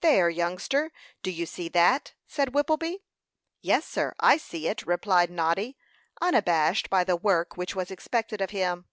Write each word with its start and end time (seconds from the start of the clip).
"There, 0.00 0.28
youngster, 0.28 0.90
do 1.22 1.30
you 1.30 1.46
see 1.46 1.68
that?" 1.68 2.12
said 2.26 2.48
Whippleby. 2.52 2.98
"Yes, 3.60 3.84
sir, 3.86 4.12
I 4.18 4.36
see 4.36 4.66
it," 4.66 4.84
replied 4.84 5.30
Noddy, 5.30 5.76
unabashed 6.20 6.90
by 6.90 7.04
the 7.04 7.14
work 7.14 7.56
which 7.56 7.76
was 7.76 7.92
expected 7.92 8.40
of 8.40 8.50
him. 8.50 8.86